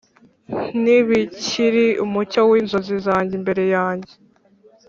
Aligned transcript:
ntibikiri 0.81 1.85
umucyo 2.05 2.41
w'inzozi 2.49 2.95
zanjye 3.05 3.33
imbere 3.39 3.63
yanjye, 3.75 4.13